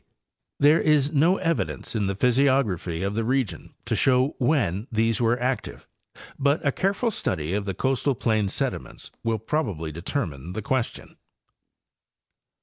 There 0.59 0.81
is 0.81 1.11
no 1.11 1.37
evidence 1.37 1.95
in 1.95 2.07
the 2.07 2.15
physiography 2.15 3.03
of 3.03 3.13
the 3.13 3.23
region 3.23 3.75
to 3.85 3.95
show 3.95 4.29
when 4.39 4.87
these 4.91 5.21
were 5.21 5.39
active, 5.39 5.87
but 6.39 6.65
a 6.65 6.71
careful 6.71 7.11
study 7.11 7.53
of 7.53 7.65
the 7.65 7.75
costal 7.75 8.15
plain 8.15 8.49
sediments 8.49 9.11
will 9.23 9.37
probably 9.37 9.91
de 9.91 10.01
termine 10.01 10.53
the 10.53 10.63
question. 10.63 11.17